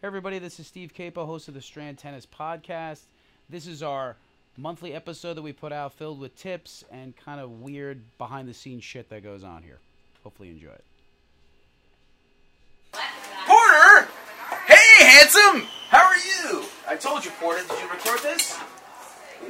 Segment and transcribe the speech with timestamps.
[0.00, 3.00] Hey everybody, this is Steve Capo, host of the Strand Tennis Podcast.
[3.50, 4.16] This is our
[4.56, 8.54] monthly episode that we put out filled with tips and kind of weird behind the
[8.54, 9.78] scenes shit that goes on here.
[10.24, 10.84] Hopefully you enjoy it.
[13.46, 14.08] Porter!
[14.66, 15.68] Hey, handsome!
[15.90, 16.64] How are you?
[16.88, 17.60] I told you, Porter.
[17.68, 18.56] Did you record this?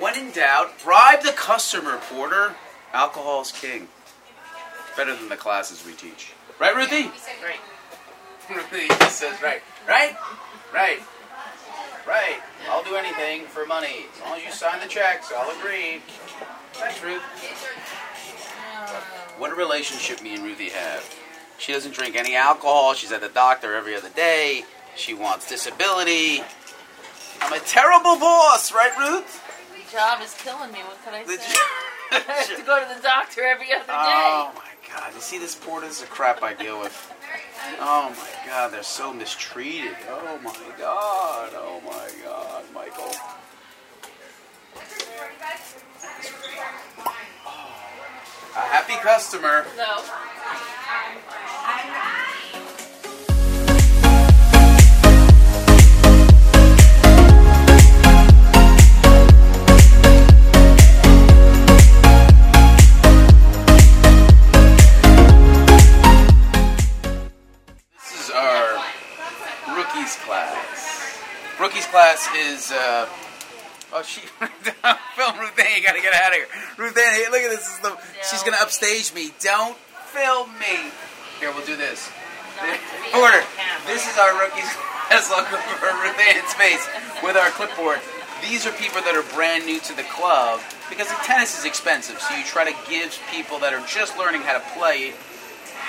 [0.01, 2.57] When in doubt, bribe the customer, Porter.
[2.93, 3.87] Alcohol's king.
[4.97, 6.33] Better than the classes we teach.
[6.59, 7.05] Right, Ruthie?
[7.41, 7.61] Right.
[8.51, 9.63] Ruthie just says right.
[9.89, 10.17] Right?
[10.73, 11.01] Right.
[12.07, 12.41] Right.
[12.69, 14.07] I'll do anything for money.
[14.15, 16.03] As long as you sign the checks, I'll agree.
[16.73, 17.23] Thanks, Ruth.
[18.87, 19.05] Oh.
[19.39, 21.17] What a relationship me and Ruthie have.
[21.59, 22.95] She doesn't drink any alcohol.
[22.95, 24.65] She's at the doctor every other day.
[24.97, 26.43] She wants disability.
[27.41, 29.43] I'm a terrible boss, right, Ruth?
[29.73, 30.81] The job is killing me.
[30.81, 31.55] What could I The say?
[32.13, 33.93] I have to go to the doctor every other day.
[33.93, 35.55] Oh my god, you see this?
[35.55, 37.13] This is the crap I deal with.
[37.81, 39.97] Oh my god, they're so mistreated.
[40.09, 43.13] Oh my god, oh my god, Michael.
[47.47, 47.71] Oh,
[48.57, 49.67] a happy customer.
[49.77, 50.03] No.
[71.61, 72.73] Rookies class is.
[72.73, 73.07] Uh,
[73.93, 75.77] oh, she film Ruth Ann.
[75.77, 76.49] You gotta get out of here.
[76.79, 77.69] Ruth Ann, hey, look at this.
[77.69, 77.99] this is the,
[78.31, 79.31] she's gonna upstage me.
[79.41, 79.77] Don't
[80.09, 80.89] film me.
[81.39, 82.11] Here, we'll do this.
[83.13, 83.45] Porter,
[83.87, 84.73] this is our rookies
[85.11, 86.89] class logo for Ruth Ann's face
[87.23, 88.01] with our clipboard.
[88.41, 92.19] These are people that are brand new to the club because the tennis is expensive.
[92.21, 95.13] So you try to give people that are just learning how to play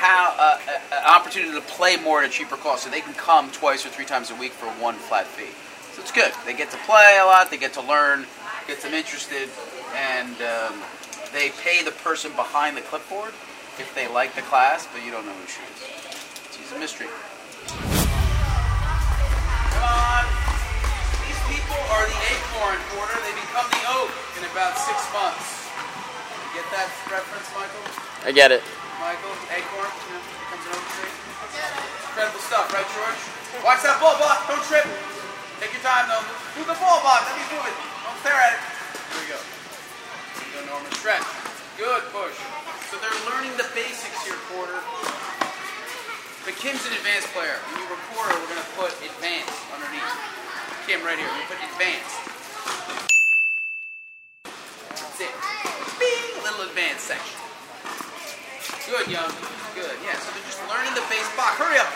[0.01, 0.57] how uh,
[0.97, 3.89] an opportunity to play more at a cheaper cost, so they can come twice or
[3.89, 5.53] three times a week for one flat fee.
[5.93, 6.33] So it's good.
[6.43, 7.51] They get to play a lot.
[7.53, 8.25] They get to learn.
[8.65, 9.47] Gets them interested,
[9.93, 10.81] and um,
[11.33, 13.35] they pay the person behind the clipboard
[13.77, 15.85] if they like the class, but you don't know who she is.
[16.49, 17.05] She's a mystery.
[17.69, 17.77] Come
[19.85, 20.25] on.
[21.29, 23.21] These people are the acorn porter.
[23.21, 25.69] They become the oak in about six months.
[26.41, 27.85] You get that reference, Michael?
[28.25, 28.65] I get it.
[29.01, 30.85] Michael, Acorn, you know, becomes an oak.
[32.05, 33.21] Incredible stuff, right, George?
[33.65, 34.45] Watch that ball Bob.
[34.45, 34.85] Don't trip.
[35.57, 36.21] Take your time, though.
[36.53, 37.25] Move the ball Bob.
[37.25, 37.73] Let me move it.
[38.05, 38.61] Don't stare at it.
[38.61, 39.39] Here we go.
[39.41, 40.93] Here we go, Norman.
[41.01, 41.25] Stretch.
[41.81, 42.37] Good push.
[42.93, 44.77] So they're learning the basics here, Porter.
[46.45, 47.57] But Kim's an advanced player.
[47.73, 50.13] When you record her, we're going to put advanced underneath.
[50.85, 51.25] Kim, right here.
[51.25, 52.21] We put advanced.
[54.93, 55.33] That's it.
[55.97, 56.37] Bing!
[56.37, 57.50] A little advanced section.
[58.91, 59.31] Good, young.
[59.71, 59.95] Good.
[60.03, 60.19] Yeah.
[60.19, 61.55] So they're just learning the base block.
[61.55, 61.87] Hurry up.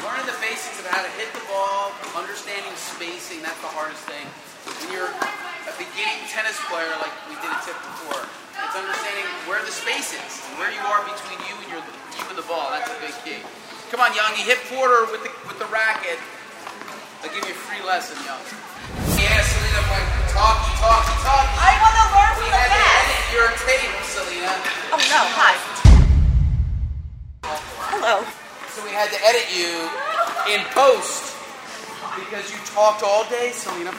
[0.00, 3.44] Learning the basics of how to hit the ball, understanding spacing.
[3.44, 4.24] That's the hardest thing.
[4.64, 8.24] When you're a beginning tennis player, like we did a tip before,
[8.56, 11.82] it's understanding where the space is, where you are between you and your
[12.16, 12.72] you and the ball.
[12.72, 13.44] That's a big key.
[13.92, 14.32] Come on, young.
[14.40, 16.16] You hit Porter with the with the racket.
[17.20, 18.40] I'll give you a free lesson, young.
[19.20, 20.00] Yeah, Selena, boy,
[20.32, 21.52] talky, talky, talky.
[21.60, 23.04] I want to learn We from the had to best.
[23.04, 24.52] edit your tape, Selena.
[24.96, 25.20] Oh no!
[25.36, 25.52] Hi.
[28.00, 28.24] Hello.
[28.72, 29.76] So we had to edit you
[30.48, 31.36] in post
[32.16, 33.92] because you talked all day, Selena.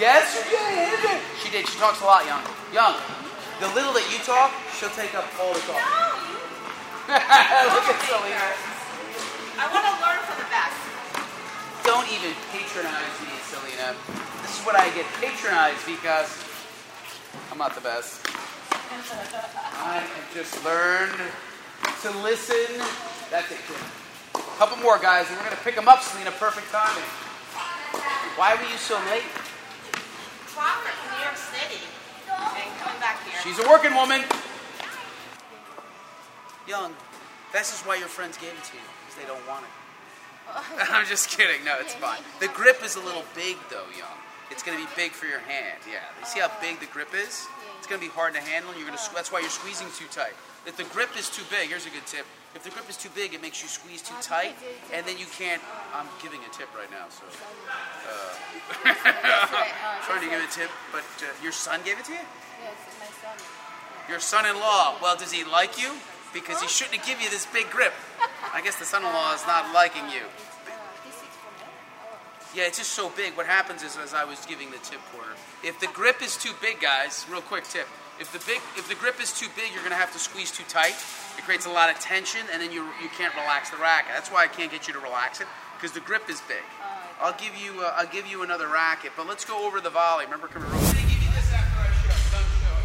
[0.00, 0.96] Yes, you did.
[1.44, 1.68] She did.
[1.68, 2.40] She talks a lot, Young.
[2.72, 2.96] Young,
[3.60, 4.48] the little that you talk,
[4.80, 5.76] she'll take up all the talk.
[7.76, 8.48] Look at Selena.
[9.60, 10.80] I want to learn from the best.
[11.84, 13.92] Don't even patronize me, Selena.
[14.40, 16.32] This is what I get patronized because
[17.52, 18.24] I'm not the best.
[19.84, 21.20] I have just learned
[22.02, 22.80] to listen.
[23.30, 23.76] That's it, kid.
[24.56, 26.30] Couple more guys, and we're gonna pick them up, Selena.
[26.32, 27.04] Perfect timing.
[28.36, 29.24] Why were you so late?
[30.48, 31.80] Proper from New York City
[32.28, 33.40] and coming back here.
[33.42, 34.22] She's a working woman.
[36.68, 36.94] Young,
[37.52, 40.88] this is why your friends gave it to you, because they don't want it.
[40.92, 41.64] I'm just kidding.
[41.64, 42.20] No, it's fine.
[42.38, 44.16] The grip is a little big, though, Young.
[44.50, 45.78] It's going to be big for your hand.
[45.86, 46.02] Yeah.
[46.18, 47.46] You see how big the grip is?
[47.78, 48.74] It's going to be hard to handle.
[48.74, 49.14] You're going to.
[49.14, 50.34] That's why you're squeezing too tight.
[50.66, 52.26] If the grip is too big, here's a good tip.
[52.54, 54.58] If the grip is too big, it makes you squeeze too tight,
[54.92, 55.62] and then you can't.
[55.94, 57.24] I'm giving a tip right now, so.
[57.24, 58.92] Uh,
[60.04, 62.18] trying to give a tip, but uh, your son gave it to you.
[62.18, 63.38] Yes, my son.
[64.08, 64.96] Your son-in-law.
[65.00, 65.94] Well, does he like you?
[66.34, 67.94] Because he shouldn't have give you this big grip.
[68.52, 70.26] I guess the son-in-law is not liking you.
[72.54, 73.36] Yeah, it's just so big.
[73.36, 76.50] What happens is, as I was giving the tip porter, if the grip is too
[76.60, 77.86] big, guys, real quick tip.
[78.18, 80.64] If the big, if the grip is too big, you're gonna have to squeeze too
[80.68, 80.98] tight.
[81.38, 84.12] It creates a lot of tension, and then you you can't relax the racket.
[84.12, 85.46] That's why I can't get you to relax it
[85.78, 86.60] because the grip is big.
[86.82, 89.88] Oh, I'll give you uh, I'll give you another racket, but let's go over the
[89.88, 90.26] volley.
[90.26, 90.74] Remember, come here.
[90.74, 92.36] I'm gonna give you this after I show.
[92.36, 92.76] Done show.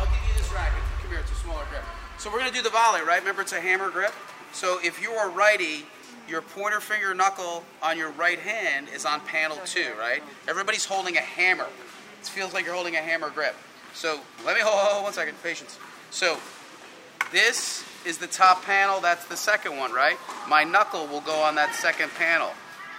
[0.00, 0.80] I'll give you this racket.
[1.02, 1.84] Come here, it's a smaller grip.
[2.16, 3.18] So we're gonna do the volley, right?
[3.18, 4.14] Remember, it's a hammer grip.
[4.52, 5.84] So if you are righty,
[6.28, 10.22] your pointer finger knuckle on your right hand is on panel two, right?
[10.48, 11.66] Everybody's holding a hammer.
[12.20, 13.54] It feels like you're holding a hammer grip.
[13.94, 15.78] So let me hold, hold one second, patience.
[16.10, 16.38] So
[17.32, 19.00] this is the top panel.
[19.00, 20.16] That's the second one, right?
[20.48, 22.50] My knuckle will go on that second panel,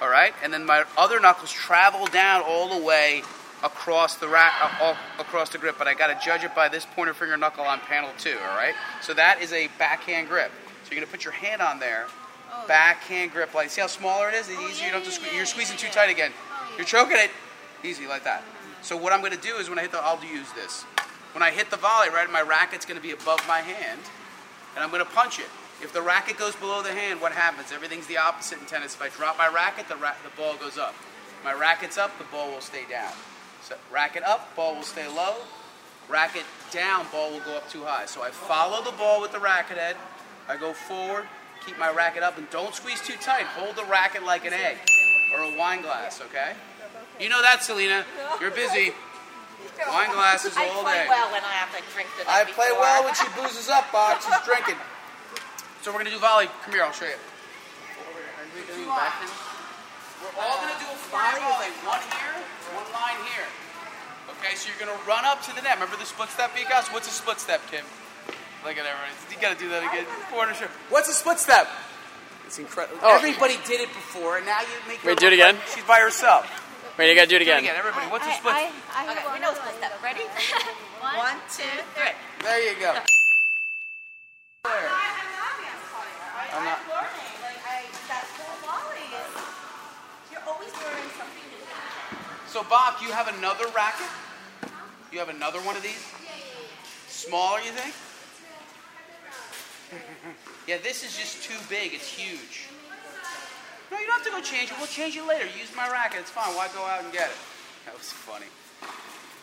[0.02, 0.34] all right?
[0.44, 3.24] And then my other knuckles travel down all the way
[3.64, 5.76] across the rack, uh, across the grip.
[5.78, 8.56] But I got to judge it by this pointer finger knuckle on panel two, all
[8.56, 8.76] right?
[9.02, 10.52] So that is a backhand grip.
[10.84, 12.08] So you're gonna put your hand on there,
[12.63, 12.68] Oh.
[12.68, 13.54] backhand grip.
[13.54, 14.50] Like, see how smaller it is?
[14.50, 14.80] It's Oh, easy.
[14.81, 15.31] yeah, you don't have to squeeze.
[15.31, 16.31] yeah, You're squeezing yeah, too tight again.
[16.51, 16.74] Oh.
[16.77, 17.31] You're choking it.
[17.83, 18.44] Easy like that.
[18.81, 20.83] So what I'm gonna do is when I hit the, I'll use this.
[21.33, 24.01] When I hit the volley, right, my racket's gonna be above my hand,
[24.75, 25.48] and I'm gonna punch it.
[25.81, 27.71] If the racket goes below the hand, what happens?
[27.71, 28.95] Everything's the opposite in tennis.
[28.95, 30.95] If I drop my racket, the, ra- the ball goes up.
[31.44, 33.12] My racket's up, the ball will stay down.
[33.62, 35.36] So racket up, ball will stay low.
[36.09, 38.06] Racket down, ball will go up too high.
[38.07, 39.98] So I follow the ball with the racket head.
[40.50, 41.25] I go forward,
[41.65, 43.45] keep my racket up, and don't squeeze too tight.
[43.45, 44.77] Hold the racket like an egg
[45.36, 46.54] or a wine glass, okay?
[47.19, 48.06] You know that, Selena.
[48.39, 48.94] You're busy.
[49.89, 50.69] Wine glasses all day.
[50.69, 51.06] I all play day.
[51.09, 52.81] well when I have to drink the I play before.
[52.81, 54.25] well when she boozes up, Box.
[54.25, 54.77] She's drinking.
[55.81, 56.48] So we're gonna do volley.
[56.63, 57.18] Come here, I'll show you.
[58.57, 61.69] We're all gonna do a fire volley.
[61.86, 62.36] One here,
[62.74, 63.45] one line here.
[64.38, 65.75] Okay, so you're gonna run up to the net.
[65.75, 66.92] Remember the split step, Vikas?
[66.94, 67.86] What's a split step, Kim?
[68.65, 69.13] Look at everybody.
[69.31, 70.06] You gotta do that again.
[70.31, 70.69] Corner shirt.
[70.89, 71.68] What's a split step?
[72.45, 73.00] It's incredible.
[73.04, 73.15] Oh.
[73.15, 75.62] Everybody did it before, and now you make her Wait, do it look like again?
[75.75, 76.45] She's by herself.
[76.98, 77.59] Wait, you gotta do it Do it again.
[77.63, 78.07] again, everybody.
[78.09, 78.54] What's a I, split?
[78.56, 79.83] I, I have Okay, we know other split one.
[79.83, 80.01] step.
[80.04, 80.21] Ready?
[80.98, 81.62] One, One, two,
[81.94, 82.09] three.
[82.42, 82.98] There you go.
[82.98, 83.06] I'm
[86.65, 87.30] not learning.
[87.45, 89.30] Like I, that whole volley is.
[90.31, 91.62] You're always learning something new.
[92.50, 94.07] So, Bob, you have another racket?
[95.12, 96.01] You have another one of these?
[97.07, 97.94] Smaller, you think?
[100.68, 101.94] Yeah, this is just too big.
[101.94, 102.68] It's huge.
[103.92, 104.78] No, you don't have to go change it.
[104.78, 105.45] We'll change it later.
[105.57, 106.19] Use my racket.
[106.22, 106.54] It's fine.
[106.56, 107.38] Why go out and get it?
[107.88, 108.48] That was funny.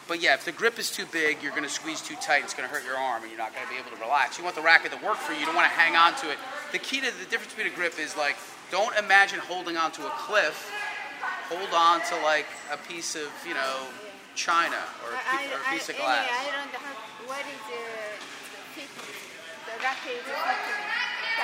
[0.06, 2.44] But yeah, if the grip is too big, you're going to squeeze too tight.
[2.44, 4.36] It's going to hurt your arm, and you're not going to be able to relax.
[4.36, 5.40] You want the racket to work for you.
[5.40, 6.36] You don't want to hang on to it.
[6.72, 8.36] The key to the difference between a grip is like,
[8.70, 10.68] don't imagine holding onto a cliff.
[11.48, 13.88] Hold on to like a piece of, you know,
[14.36, 14.76] china
[15.08, 16.28] or a, I, pi- or a I, piece of I, glass.
[16.28, 16.84] I don't know
[17.24, 17.80] what is the,
[18.76, 18.92] fit,
[19.84, 20.80] the racket is fitting.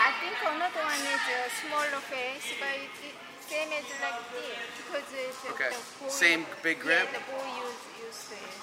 [0.01, 3.13] I think another one is a smaller face, but it,
[3.45, 5.69] same as like this because it's Okay.
[5.69, 7.05] the Same big grip?
[7.13, 8.57] Yeah, the ball use use this.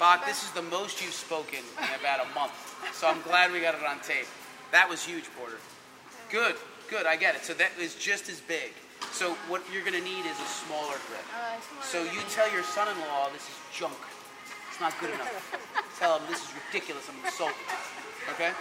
[0.00, 2.56] Bach, this is the most you've spoken in about a month.
[2.94, 4.26] So I'm glad we got it on tape.
[4.72, 5.60] That was huge, Porter.
[6.28, 6.56] Good,
[6.90, 7.44] good, I get it.
[7.44, 8.72] So that is just as big.
[9.12, 11.22] So what you're gonna need is a smaller grip.
[11.30, 13.94] Uh, smaller So you tell your son-in-law this is junk.
[14.76, 15.32] It's not good enough.
[15.96, 17.08] tell him this is ridiculous.
[17.08, 17.56] I'm insulted.
[18.36, 18.52] Okay?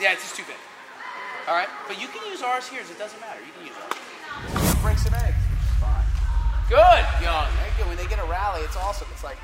[0.00, 0.56] Yeah, it's just too big.
[1.44, 2.80] All right, but you can use ours here.
[2.80, 3.36] It doesn't matter.
[3.44, 3.92] You can use ours.
[4.80, 6.08] Break some eggs, which is fine.
[6.72, 7.52] Good, young.
[7.84, 9.08] When they get a rally, it's awesome.
[9.12, 9.36] It's like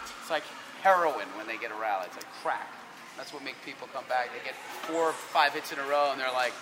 [0.00, 0.44] it's like
[0.80, 2.08] heroin when they get a rally.
[2.08, 2.72] It's like crack.
[3.20, 4.32] That's what makes people come back.
[4.32, 4.56] They get
[4.88, 6.54] four or five hits in a row, and they're like,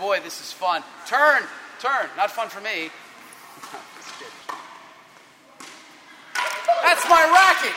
[0.00, 1.44] "Boy, this is fun." Turn,
[1.78, 2.08] turn.
[2.16, 2.88] Not fun for me.
[6.88, 7.76] That's my racket.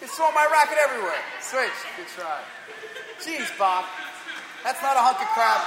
[0.00, 1.18] You throw my racket everywhere.
[1.42, 1.74] Switch.
[1.98, 2.38] Good try.
[3.18, 3.82] Jeez, Bob.
[4.62, 5.58] That's not a hunk of crap.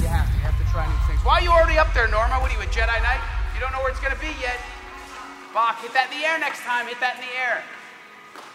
[0.00, 0.36] You have to.
[0.40, 1.20] You have to try new things.
[1.20, 2.40] Why are you already up there, Norma?
[2.40, 3.20] What are you, a Jedi Knight?
[3.52, 4.56] You don't know where it's going to be yet.
[5.52, 6.88] Bach, hit that in the air next time.
[6.88, 7.60] Hit that in the air.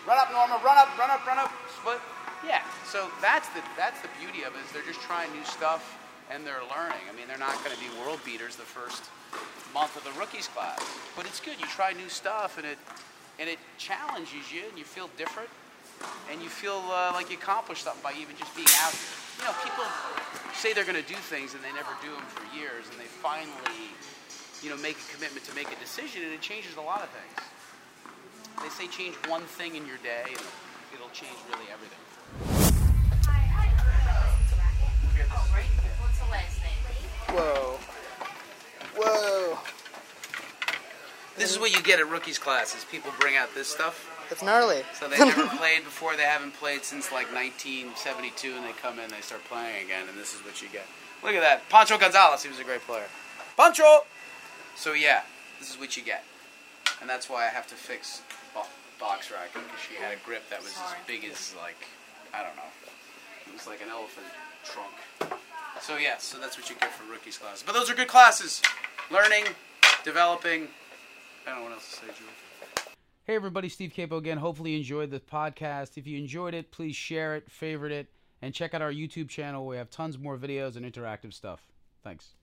[0.09, 0.57] Run up, Norma.
[0.65, 1.53] Run up, run up, run up.
[1.77, 2.01] Split.
[2.41, 2.65] Yeah.
[2.89, 5.97] So that's the that's the beauty of it is they're just trying new stuff
[6.33, 7.05] and they're learning.
[7.05, 9.05] I mean, they're not going to be world beaters the first
[9.77, 10.81] month of the rookies class,
[11.13, 11.61] but it's good.
[11.61, 12.81] You try new stuff and it
[13.39, 15.49] and it challenges you and you feel different
[16.31, 19.15] and you feel uh, like you accomplished something by even just being out here.
[19.39, 19.83] You know, people
[20.53, 23.09] say they're going to do things and they never do them for years, and they
[23.19, 23.91] finally,
[24.63, 27.09] you know, make a commitment to make a decision, and it changes a lot of
[27.11, 27.35] things.
[28.63, 30.45] They say change one thing in your day, and
[30.93, 31.99] it'll change really everything.
[35.99, 36.79] What's the last name?
[37.35, 37.79] Whoa.
[38.95, 39.74] Whoa.
[41.37, 42.85] This is what you get at rookies classes.
[42.89, 44.11] People bring out this stuff.
[44.31, 44.83] It's gnarly.
[44.97, 46.15] So they never played before.
[46.15, 50.17] They haven't played since like 1972, and they come in, they start playing again, and
[50.17, 50.85] this is what you get.
[51.23, 52.43] Look at that, Pancho Gonzales.
[52.43, 53.05] He was a great player.
[53.57, 54.05] Pancho.
[54.75, 55.21] So yeah,
[55.59, 56.23] this is what you get,
[57.01, 58.21] and that's why I have to fix
[58.53, 58.65] bo-
[58.99, 61.87] box racket because she had a grip that was as big as like
[62.33, 62.69] I don't know.
[63.47, 64.25] It was like an elephant
[64.63, 65.39] trunk.
[65.81, 67.63] So yes, so that's what you get for rookies classes.
[67.65, 68.61] But those are good classes.
[69.11, 69.45] Learning,
[70.03, 70.67] developing.
[71.45, 72.13] I don't know what else to say.
[73.25, 74.37] Hey everybody, Steve Capo again.
[74.37, 75.97] Hopefully you enjoyed the podcast.
[75.97, 78.07] If you enjoyed it, please share it, favorite it,
[78.41, 79.65] and check out our YouTube channel.
[79.65, 81.61] We have tons more videos and interactive stuff.
[82.03, 82.33] Thanks.